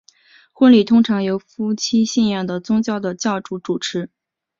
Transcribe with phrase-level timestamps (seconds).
[0.51, 4.09] 婚礼通常由夫妻信仰的宗教的教士主持。